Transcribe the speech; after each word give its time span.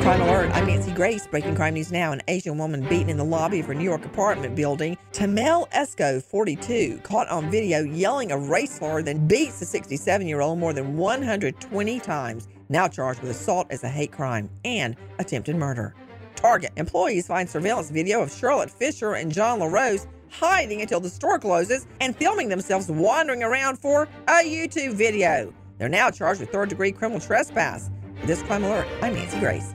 Crime 0.00 0.22
Alert, 0.22 0.50
I'm 0.54 0.66
Nancy 0.66 0.92
Grace. 0.92 1.26
Breaking 1.26 1.54
crime 1.54 1.74
news 1.74 1.92
now. 1.92 2.10
An 2.12 2.22
Asian 2.26 2.56
woman 2.56 2.80
beaten 2.88 3.10
in 3.10 3.18
the 3.18 3.24
lobby 3.24 3.60
of 3.60 3.66
her 3.66 3.74
New 3.74 3.84
York 3.84 4.06
apartment 4.06 4.56
building. 4.56 4.96
Tammel 5.12 5.68
Esco, 5.72 6.22
42, 6.22 7.00
caught 7.02 7.28
on 7.28 7.50
video 7.50 7.80
yelling 7.82 8.32
a 8.32 8.38
race 8.38 8.78
slur, 8.78 9.02
then 9.02 9.28
beats 9.28 9.60
the 9.60 9.66
67 9.66 10.26
year 10.26 10.40
old 10.40 10.58
more 10.58 10.72
than 10.72 10.96
120 10.96 12.00
times. 12.00 12.48
Now 12.70 12.88
charged 12.88 13.20
with 13.20 13.30
assault 13.30 13.66
as 13.68 13.84
a 13.84 13.90
hate 13.90 14.10
crime 14.10 14.48
and 14.64 14.96
attempted 15.18 15.56
murder. 15.56 15.94
Target 16.34 16.72
employees 16.76 17.26
find 17.26 17.48
surveillance 17.48 17.90
video 17.90 18.22
of 18.22 18.32
Charlotte 18.32 18.70
Fisher 18.70 19.16
and 19.16 19.30
John 19.30 19.58
LaRose 19.58 20.06
hiding 20.30 20.80
until 20.80 21.00
the 21.00 21.10
store 21.10 21.38
closes 21.38 21.86
and 22.00 22.16
filming 22.16 22.48
themselves 22.48 22.88
wandering 22.88 23.42
around 23.42 23.78
for 23.78 24.08
a 24.28 24.44
YouTube 24.44 24.94
video. 24.94 25.52
They're 25.76 25.90
now 25.90 26.10
charged 26.10 26.40
with 26.40 26.50
third 26.50 26.70
degree 26.70 26.90
criminal 26.90 27.20
trespass. 27.20 27.90
This 28.24 28.42
crime 28.42 28.64
alert, 28.64 28.86
I'm 29.02 29.14
Nancy 29.14 29.38
Grace. 29.38 29.74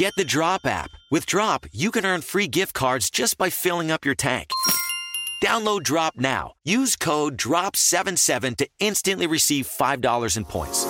Get 0.00 0.14
the 0.16 0.24
Drop 0.24 0.64
app. 0.64 0.88
With 1.10 1.26
Drop, 1.26 1.66
you 1.74 1.90
can 1.90 2.06
earn 2.06 2.22
free 2.22 2.48
gift 2.48 2.72
cards 2.72 3.10
just 3.10 3.36
by 3.36 3.50
filling 3.50 3.90
up 3.90 4.06
your 4.06 4.14
tank. 4.14 4.48
Download 5.44 5.82
Drop 5.82 6.14
now. 6.16 6.54
Use 6.64 6.96
code 6.96 7.36
DROP77 7.36 8.56
to 8.56 8.68
instantly 8.78 9.26
receive 9.26 9.68
$5 9.68 10.38
in 10.38 10.46
points. 10.46 10.89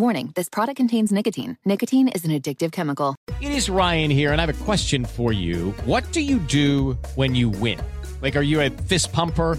Warning 0.00 0.32
this 0.34 0.48
product 0.48 0.76
contains 0.78 1.12
nicotine. 1.12 1.58
Nicotine 1.66 2.08
is 2.08 2.24
an 2.24 2.30
addictive 2.30 2.72
chemical. 2.72 3.16
It 3.42 3.52
is 3.52 3.68
Ryan 3.68 4.10
here, 4.10 4.32
and 4.32 4.40
I 4.40 4.46
have 4.46 4.62
a 4.62 4.64
question 4.64 5.04
for 5.04 5.30
you. 5.30 5.72
What 5.84 6.10
do 6.12 6.22
you 6.22 6.38
do 6.38 6.96
when 7.16 7.34
you 7.34 7.50
win? 7.50 7.78
Like, 8.22 8.34
are 8.34 8.40
you 8.40 8.62
a 8.62 8.70
fist 8.70 9.12
pumper? 9.12 9.58